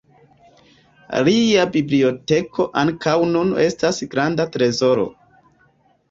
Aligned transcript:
Lia 1.25 1.65
biblioteko 1.75 2.65
ankaŭ 2.83 3.13
nun 3.33 3.51
estas 3.65 3.99
granda 4.15 4.47
trezoro. 4.57 5.05